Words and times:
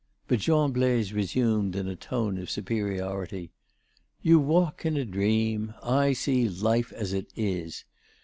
But 0.27 0.39
Jean 0.39 0.71
Blaise 0.71 1.13
resumed 1.13 1.75
in 1.75 1.87
a 1.87 1.95
tone 1.95 2.39
of 2.39 2.49
superiority: 2.49 3.51
"You 4.23 4.39
walk 4.39 4.83
in 4.83 4.97
a 4.97 5.05
dream; 5.05 5.75
I 5.83 6.13
see 6.13 6.49
life 6.49 6.91
as 6.91 7.13
it 7.13 7.27
is. 7.35 7.85